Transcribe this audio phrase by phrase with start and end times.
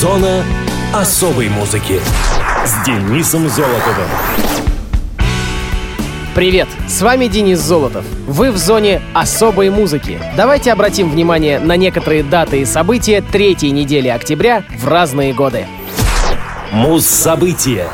[0.00, 0.42] Зона
[0.94, 2.00] особой музыки
[2.64, 4.08] с Денисом Золотовым.
[6.34, 8.06] Привет, с вами Денис Золотов.
[8.26, 10.18] Вы в зоне особой музыки.
[10.38, 15.66] Давайте обратим внимание на некоторые даты и события третьей недели октября в разные годы.
[16.72, 17.86] Муз-события.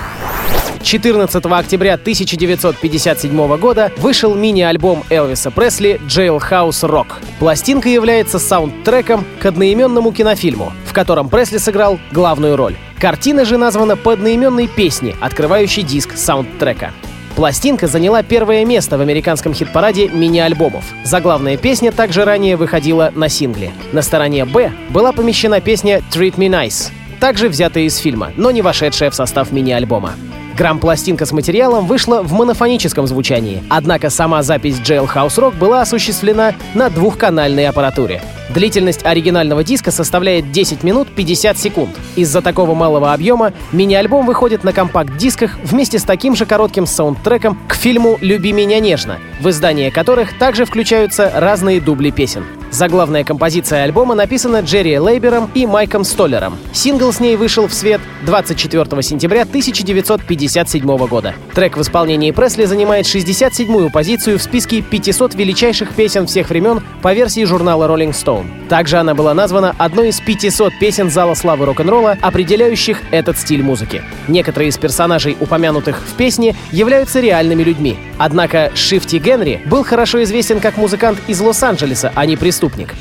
[0.87, 7.07] 14 октября 1957 года вышел мини-альбом Элвиса Пресли «Jailhouse Rock».
[7.41, 12.77] Пластинка является саундтреком к одноименному кинофильму, в котором Пресли сыграл главную роль.
[13.01, 16.93] Картина же названа по одноименной песне, открывающей диск саундтрека.
[17.35, 20.85] Пластинка заняла первое место в американском хит-параде мини-альбомов.
[21.03, 23.73] Заглавная песня также ранее выходила на сингле.
[23.91, 28.63] На стороне «Б» была помещена песня «Treat Me Nice», также взятая из фильма, но не
[28.63, 30.13] вошедшая в состав мини-альбома.
[30.57, 36.89] Грамм-пластинка с материалом вышла в монофоническом звучании, однако сама запись Jailhouse Rock была осуществлена на
[36.89, 38.23] двухканальной аппаратуре.
[38.49, 41.91] Длительность оригинального диска составляет 10 минут 50 секунд.
[42.15, 47.75] Из-за такого малого объема мини-альбом выходит на компакт-дисках вместе с таким же коротким саундтреком к
[47.75, 52.45] фильму «Люби меня нежно», в издании которых также включаются разные дубли песен.
[52.71, 56.59] Заглавная композиция альбома написана Джерри Лейбером и Майком Столлером.
[56.73, 61.35] Сингл с ней вышел в свет 24 сентября 1957 года.
[61.55, 67.15] Трек в исполнении Пресли занимает 67-ю позицию в списке 500 величайших песен всех времен по
[67.15, 68.69] версии журнала Rolling Stone.
[68.69, 74.03] Также она была названа одной из 500 песен Зала славы рок-н-ролла, определяющих этот стиль музыки.
[74.27, 77.97] Некоторые из персонажей, упомянутых в песне, являются реальными людьми.
[78.19, 82.56] Однако Шифти Генри был хорошо известен как музыкант из Лос-Анджелеса, а не преступник.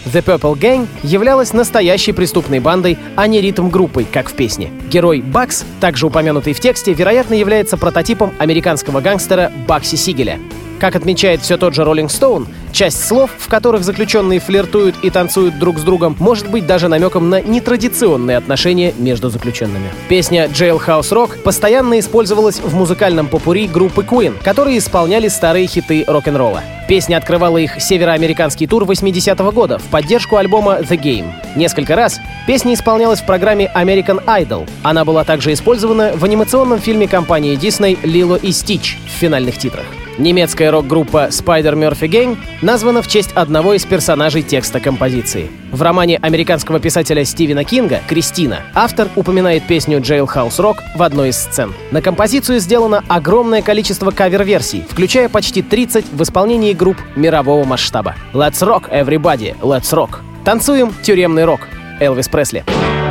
[0.06, 4.72] The Purple Gang являлась настоящей преступной бандой, а не ритм-группой, как в песне.
[4.90, 10.40] Герой Бакс, также упомянутый в тексте, вероятно, является прототипом американского гангстера Бакси Сигеля.
[10.80, 15.58] Как отмечает все тот же Rolling Stone, часть слов, в которых заключенные флиртуют и танцуют
[15.58, 19.90] друг с другом, может быть даже намеком на нетрадиционные отношения между заключенными.
[20.10, 26.62] Песня Jailhouse Rock постоянно использовалась в музыкальном попури группы Queen, которые исполняли старые хиты рок-н-ролла.
[26.88, 31.32] Песня открывала их североамериканский тур 80-го года в поддержку альбома The Game.
[31.56, 34.70] Несколько раз песня исполнялась в программе American Idol.
[34.84, 39.86] Она была также использована в анимационном фильме компании Disney «Лило и Стич» в финальных титрах.
[40.18, 45.50] Немецкая рок-группа Spider Murphy Gang названа в честь одного из персонажей текста композиции.
[45.72, 51.38] В романе американского писателя Стивена Кинга «Кристина» автор упоминает песню Jailhouse Rock в одной из
[51.38, 51.74] сцен.
[51.92, 58.16] На композицию сделано огромное количество кавер-версий, включая почти 30 в исполнении групп мирового масштаба.
[58.34, 60.20] Let's rock, everybody, let's rock.
[60.46, 61.62] Танцуем тюремный рок.
[62.00, 62.64] Элвис Пресли.
[62.68, 63.05] Walking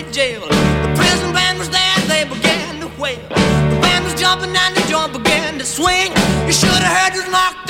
[0.00, 0.40] county jail.
[0.40, 3.18] The prison band was there, they began to wail.
[3.28, 6.12] The band was jumping and the joint began to swing.
[6.46, 7.69] You should have heard those knocked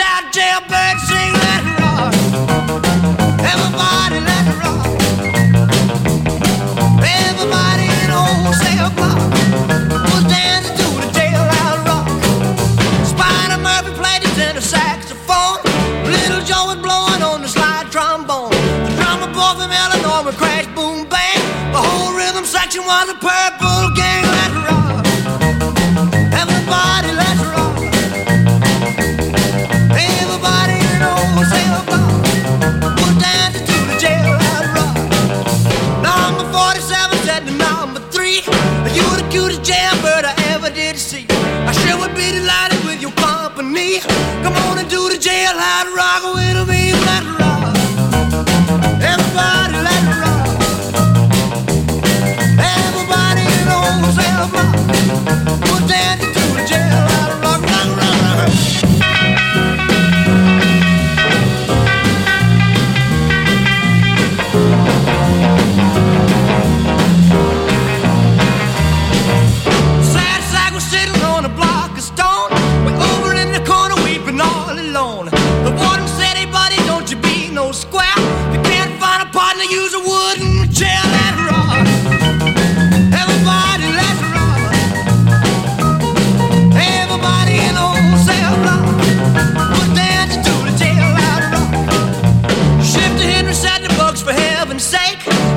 [22.91, 23.60] want the pay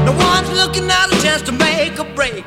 [0.05, 2.45] No one's looking out a chance to make a break.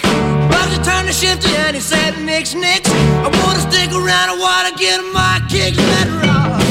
[0.50, 4.76] Bugsy turned to Shifty and he said, Nix, Nix, I wanna stick around, I wanna
[4.76, 5.78] get my kicks.
[5.78, 6.65] Let's rock.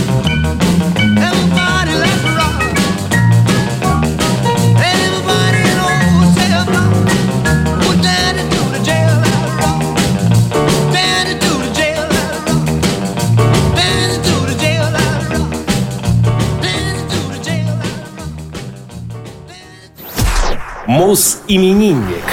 [20.96, 22.24] Мус-именинник.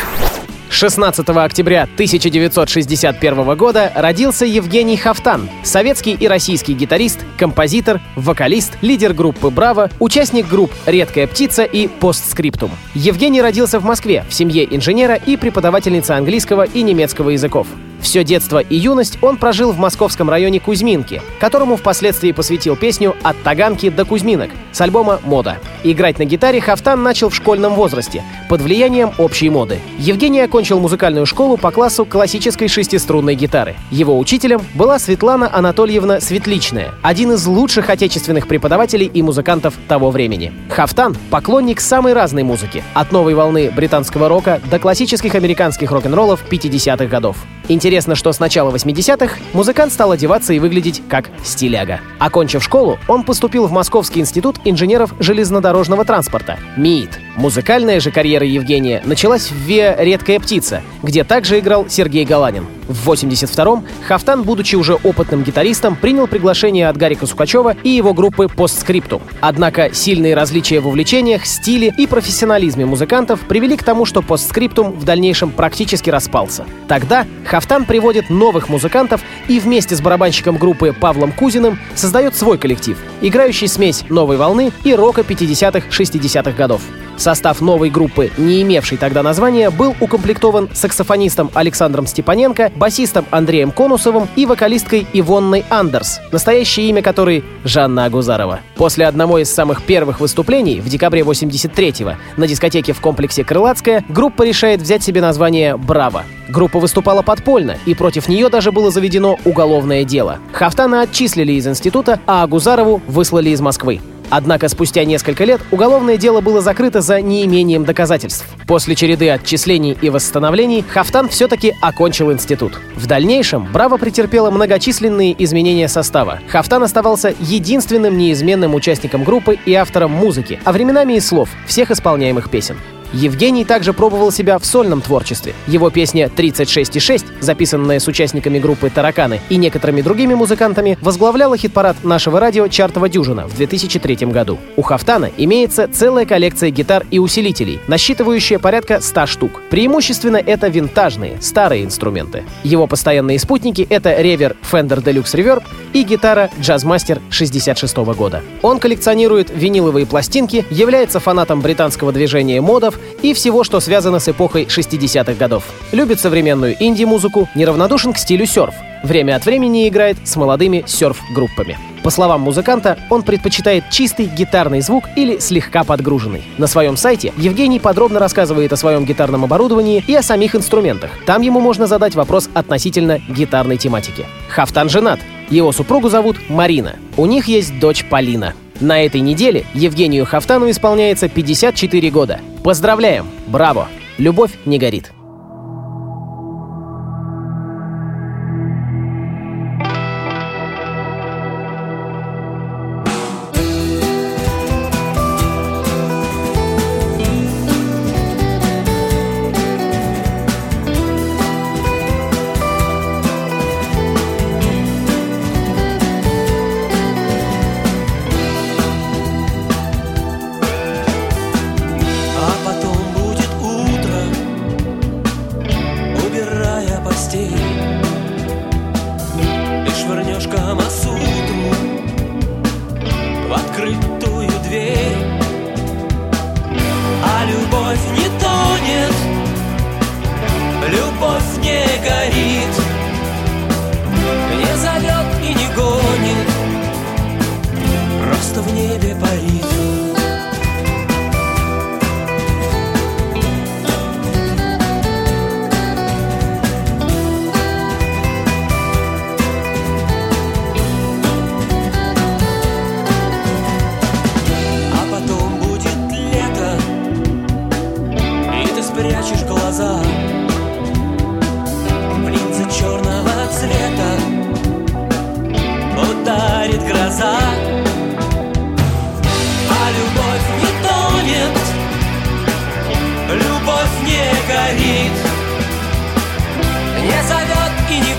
[0.70, 9.50] 16 октября 1961 года родился Евгений Хафтан, советский и российский гитарист, композитор, вокалист, лидер группы
[9.50, 12.70] «Браво», участник групп «Редкая птица» и «Постскриптум».
[12.94, 17.66] Евгений родился в Москве в семье инженера и преподавательницы английского и немецкого языков.
[18.02, 23.40] Все детство и юность он прожил в московском районе Кузьминки, которому впоследствии посвятил песню «От
[23.42, 25.58] Таганки до Кузьминок» с альбома «Мода».
[25.84, 29.78] Играть на гитаре Хафтан начал в школьном возрасте, под влиянием общей моды.
[29.98, 33.76] Евгений окончил музыкальную школу по классу классической шестиструнной гитары.
[33.90, 40.52] Его учителем была Светлана Анатольевна Светличная, один из лучших отечественных преподавателей и музыкантов того времени.
[40.70, 47.06] Хафтан— поклонник самой разной музыки, от новой волны британского рока до классических американских рок-н-роллов 50-х
[47.06, 47.36] годов.
[47.68, 52.00] Интересно, что с начала 80-х музыкант стал одеваться и выглядеть как стиляга.
[52.18, 57.20] Окончив школу, он поступил в Московский институт инженеров железнодорожного транспорта МИИТ.
[57.36, 62.66] Музыкальная же карьера Евгения началась в ВИА «Редкая птица», где также играл Сергей Галанин.
[62.92, 68.48] В 82-м Хафтан, будучи уже опытным гитаристом, принял приглашение от Гарика Сукачева и его группы
[68.48, 69.22] «Постскриптум».
[69.40, 75.04] Однако сильные различия в увлечениях, стиле и профессионализме музыкантов привели к тому, что «Постскриптум» в
[75.04, 76.66] дальнейшем практически распался.
[76.86, 82.98] Тогда Хафтан приводит новых музыкантов и вместе с барабанщиком группы Павлом Кузиным создает свой коллектив,
[83.22, 86.82] играющий смесь новой волны и рока 50-х-60-х годов.
[87.16, 94.28] Состав новой группы, не имевшей тогда названия, был укомплектован саксофонистом Александром Степаненко, басистом Андреем Конусовым
[94.36, 98.60] и вокалисткой Ивонной Андерс, настоящее имя которой Жанна Агузарова.
[98.76, 104.42] После одного из самых первых выступлений в декабре 83-го на дискотеке в комплексе «Крылатская» группа
[104.42, 106.24] решает взять себе название «Браво».
[106.48, 110.38] Группа выступала подпольно, и против нее даже было заведено уголовное дело.
[110.52, 114.00] Хафтана отчислили из института, а Агузарову выслали из Москвы.
[114.34, 118.46] Однако спустя несколько лет уголовное дело было закрыто за неимением доказательств.
[118.66, 122.80] После череды отчислений и восстановлений Хафтан все-таки окончил институт.
[122.96, 126.40] В дальнейшем Браво претерпела многочисленные изменения состава.
[126.48, 132.48] Хафтан оставался единственным неизменным участником группы и автором музыки, а временами и слов всех исполняемых
[132.48, 132.78] песен.
[133.12, 135.54] Евгений также пробовал себя в сольном творчестве.
[135.66, 142.40] Его песня «36,6», записанная с участниками группы «Тараканы» и некоторыми другими музыкантами, возглавляла хит-парад нашего
[142.40, 144.58] радио «Чартова дюжина» в 2003 году.
[144.76, 149.60] У Хафтана имеется целая коллекция гитар и усилителей, насчитывающая порядка 100 штук.
[149.70, 152.44] Преимущественно это винтажные, старые инструменты.
[152.64, 155.62] Его постоянные спутники— это ревер Fender Deluxe Reverb
[155.92, 158.42] и гитара Jazzmaster 66 года.
[158.62, 164.64] Он коллекционирует виниловые пластинки, является фанатом британского движения модов и всего, что связано с эпохой
[164.64, 165.64] 60-х годов.
[165.92, 168.74] Любит современную инди-музыку, неравнодушен к стилю серф.
[169.02, 171.76] Время от времени играет с молодыми серф-группами.
[172.02, 176.42] По словам музыканта, он предпочитает чистый гитарный звук или слегка подгруженный.
[176.58, 181.10] На своем сайте Евгений подробно рассказывает о своем гитарном оборудовании и о самих инструментах.
[181.26, 184.26] Там ему можно задать вопрос относительно гитарной тематики.
[184.48, 185.20] Хафтан женат.
[185.48, 186.96] Его супругу зовут Марина.
[187.16, 188.54] У них есть дочь Полина.
[188.80, 192.40] На этой неделе Евгению Хафтану исполняется 54 года.
[192.62, 193.26] Поздравляем!
[193.48, 193.88] Браво!
[194.18, 195.12] Любовь не горит.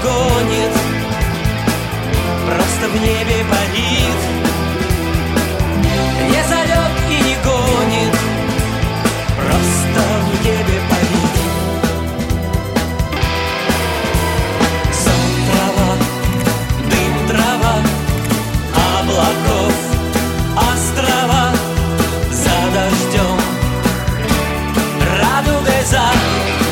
[0.03, 0.73] гонит
[2.45, 4.21] Просто в небе парит.
[6.29, 8.15] Не зовет и не гонит
[9.37, 11.35] Просто в небе парит.
[15.01, 15.91] Сон трава,
[16.89, 17.75] дым трава
[18.99, 19.75] Облаков
[20.69, 21.45] острова.
[22.31, 23.39] За дождем
[25.19, 26.62] радугой за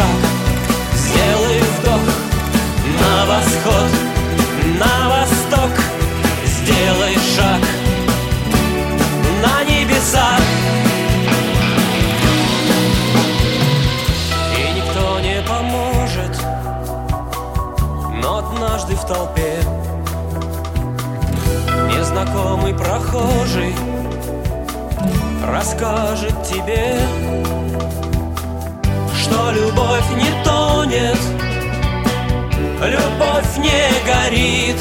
[0.00, 0.06] шаг,
[0.94, 2.00] сделай вдох
[3.00, 3.90] на восход,
[4.78, 5.72] на восток,
[6.46, 7.60] сделай шаг
[9.42, 10.36] на небеса.
[14.56, 16.36] И никто не поможет,
[18.22, 19.60] но однажды в толпе
[21.88, 23.74] незнакомый прохожий
[25.46, 27.00] расскажет тебе
[30.00, 31.18] любовь не тонет
[32.82, 33.70] Любовь не
[34.06, 34.76] горит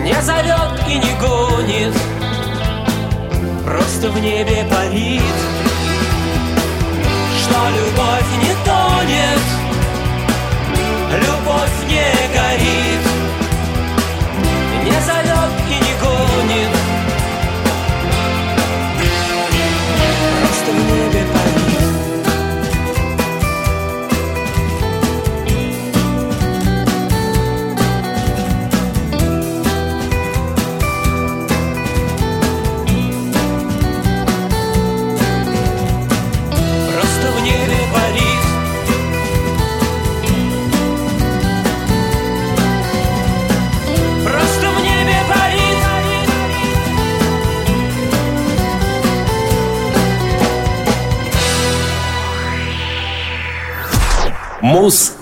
[0.00, 1.94] Не зовет и не гонит
[3.64, 5.22] Просто в небе парит
[7.42, 8.23] Что любовь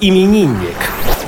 [0.03, 0.82] Мус-именинник.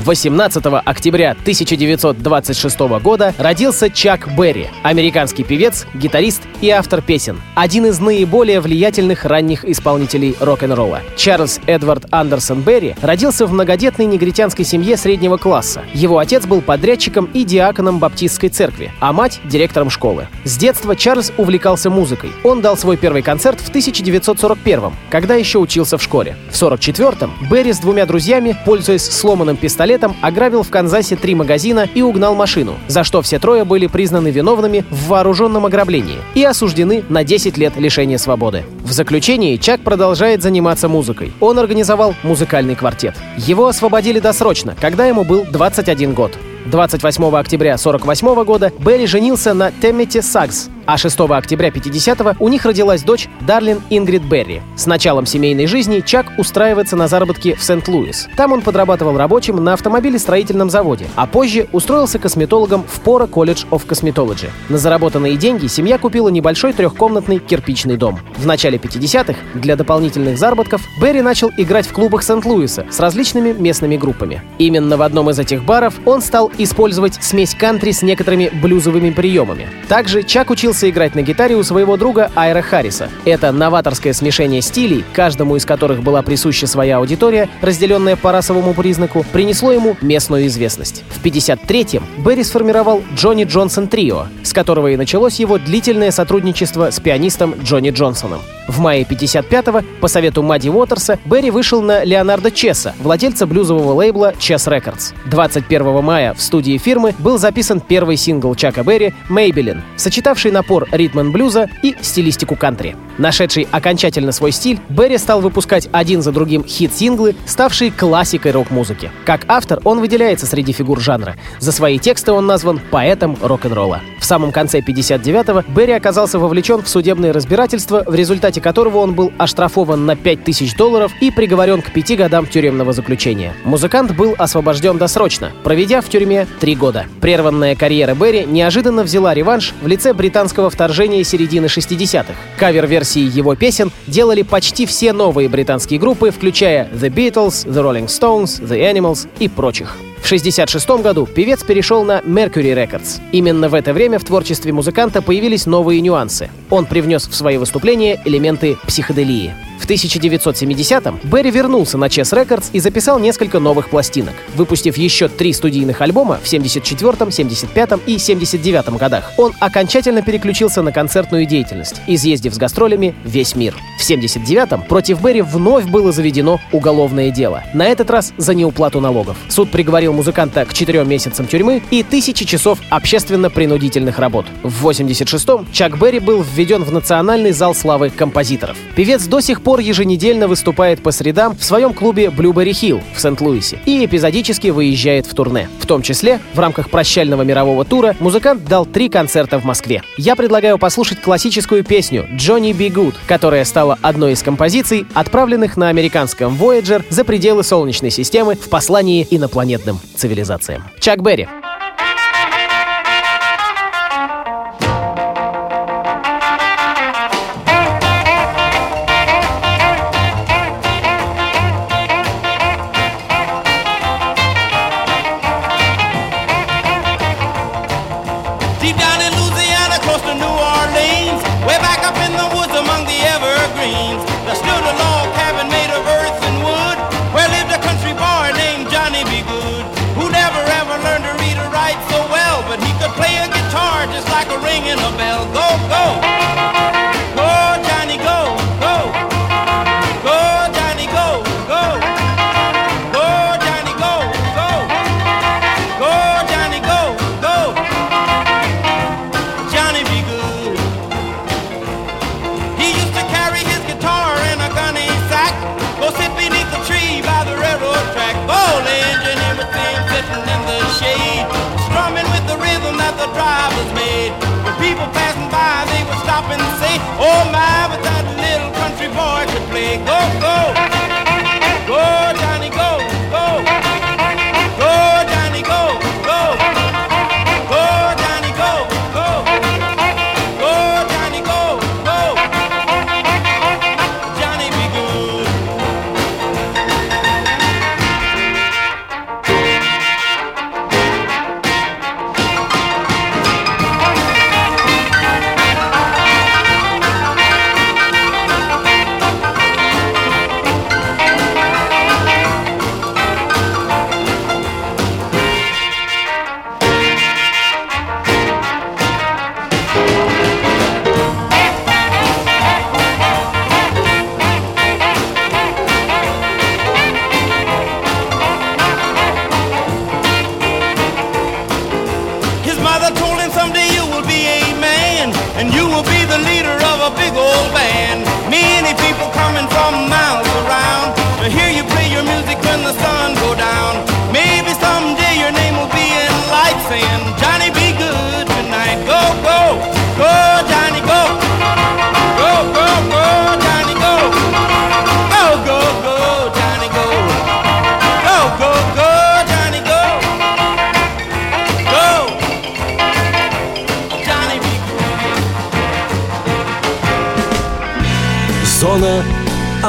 [0.05, 7.41] 18 октября 1926 года родился Чак Берри, американский певец, гитарист и автор песен.
[7.55, 11.01] Один из наиболее влиятельных ранних исполнителей рок-н-ролла.
[11.17, 15.85] Чарльз Эдвард Андерсон Берри родился в многодетной негритянской семье среднего класса.
[15.95, 20.29] Его отец был подрядчиком и диаконом баптистской церкви, а мать— директором школы.
[20.45, 22.31] С детства Чарльз увлекался музыкой.
[22.43, 26.37] Он дал свой первый концерт в 1941 когда еще учился в школе.
[26.51, 32.03] В 1944-м Берри с двумя друзьями, пользуясь сломанным пистолетом, ограбил в Канзасе три магазина и
[32.03, 37.25] угнал машину, за что все трое были признаны виновными в вооруженном ограблении и осуждены на
[37.25, 38.65] 10 лет лишения свободы.
[38.83, 41.33] В заключении Чак продолжает заниматься музыкой.
[41.41, 43.15] Он организовал музыкальный квартет.
[43.37, 46.33] Его освободили досрочно, когда ему был 21 год.
[46.67, 52.65] 28 октября 1948 года Берри женился на Теммите Сагс, а 6 октября 50-го у них
[52.65, 54.63] родилась дочь Дарлин Ингрид Берри.
[54.77, 58.29] С началом семейной жизни Чак устраивается на заработки в Сент-Луис.
[58.37, 63.87] Там он подрабатывал рабочим на автомобилестроительном заводе, а позже устроился косметологом в Пора Колледж of
[63.87, 64.49] Cosmetology.
[64.69, 68.19] На заработанные деньги семья купила небольшой трехкомнатный кирпичный дом.
[68.37, 73.97] В начале 50-х для дополнительных заработков Берри начал играть в клубах Сент-Луиса с различными местными
[73.97, 74.43] группами.
[74.59, 79.69] Именно в одном из этих баров он стал использовать смесь кантри с некоторыми блюзовыми приемами.
[79.89, 83.09] Также Чак учился играть на гитаре у своего друга Айра Харриса.
[83.25, 89.25] Это новаторское смешение стилей, каждому из которых была присуща своя аудитория, разделенная по расовому признаку,
[89.33, 91.05] принесло ему местную известность.
[91.11, 97.01] В 53-м Берри сформировал Джонни Джонсон Трио, с которого и началось его длительное сотрудничество с
[97.01, 98.41] пианистом Джонни Джонсоном.
[98.69, 104.33] В мае 55-го, по совету Мадди Уотерса, Берри вышел на Леонардо Чесса, владельца блюзового лейбла
[104.39, 105.15] Chess Records.
[105.27, 111.33] 21 мая в студии фирмы был записан первый сингл Чака Берри «Maybelline», сочетавший напор ритм
[111.33, 112.97] блюза и стилистику кантри.
[113.19, 119.11] Нашедший окончательно свой стиль, Берри стал выпускать один за другим хит-синглы, ставшие классикой рок-музыки.
[119.25, 121.37] Как автор он выделяется среди фигур жанра.
[121.61, 124.01] За свои тексты он назван поэтом рок-н-ролла.
[124.19, 129.33] В самом конце 59-го Берри оказался вовлечен в судебное разбирательство, в результате которого он был
[129.39, 133.55] оштрафован на 5000 долларов и приговорен к пяти годам тюремного заключения.
[133.65, 137.07] Музыкант был освобожден досрочно, проведя в тюрьме три года.
[137.21, 142.35] Прерванная карьера Берри неожиданно взяла реванш в лице британского вторжения середины 60-х.
[142.59, 148.61] Кавер-версии его песен делали почти все новые британские группы, включая The Beatles, The Rolling Stones,
[148.61, 149.97] The Animals и прочих.
[150.25, 153.21] В 1966 году певец перешел на Mercury Records.
[153.33, 156.49] Именно в это время в творчестве музыканта появились новые нюансы.
[156.71, 159.53] Он привнес в свои выступления элементы психоделии.
[159.85, 165.53] В 1970-м Берри вернулся на Chess Records и записал несколько новых пластинок, выпустив еще три
[165.53, 169.33] студийных альбома в 74-м, 75-м и 79-м годах.
[169.37, 173.75] Он окончательно переключился на концертную деятельность, изъездив с гастролями весь мир.
[173.99, 179.37] В 79-м против Берри вновь было заведено уголовное дело, на этот раз за неуплату налогов.
[179.51, 184.47] Суд приговорил музыканта к четырем месяцам тюрьмы и тысячи часов общественно-принудительных работ.
[184.63, 188.77] В 86-м Чак Берри был введен в Национальный зал славы композиторов.
[188.95, 193.79] Певец до сих пор еженедельно выступает по средам в своем клубе Blueberry Hill в Сент-Луисе
[193.85, 195.69] и эпизодически выезжает в турне.
[195.79, 200.03] В том числе, в рамках прощального мирового тура, музыкант дал три концерта в Москве.
[200.17, 205.89] Я предлагаю послушать классическую песню «Johnny Be Good», которая стала одной из композиций, отправленных на
[205.89, 210.85] американском Voyager за пределы Солнечной системы в послании инопланетным цивилизациям.
[211.01, 211.49] Чак Берри.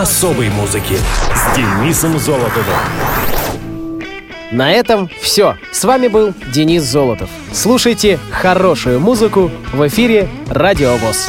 [0.05, 0.99] Особой музыки
[1.33, 2.77] с Денисом Золотовым.
[4.51, 5.57] На этом все.
[5.71, 7.27] С вами был Денис Золотов.
[7.51, 11.27] Слушайте хорошую музыку в эфире Радио ВОЗ.